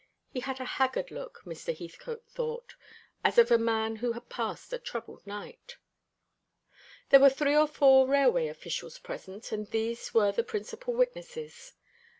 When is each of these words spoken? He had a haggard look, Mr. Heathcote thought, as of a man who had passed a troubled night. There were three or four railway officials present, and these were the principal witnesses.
He 0.31 0.39
had 0.39 0.59
a 0.59 0.65
haggard 0.65 1.11
look, 1.11 1.43
Mr. 1.45 1.77
Heathcote 1.77 2.25
thought, 2.27 2.73
as 3.23 3.37
of 3.37 3.51
a 3.51 3.59
man 3.59 3.97
who 3.97 4.13
had 4.13 4.29
passed 4.29 4.73
a 4.73 4.79
troubled 4.79 5.27
night. 5.27 5.77
There 7.09 7.19
were 7.19 7.29
three 7.29 7.55
or 7.55 7.67
four 7.67 8.07
railway 8.07 8.47
officials 8.47 8.97
present, 8.97 9.51
and 9.51 9.67
these 9.67 10.11
were 10.11 10.31
the 10.31 10.43
principal 10.43 10.95
witnesses. 10.95 11.73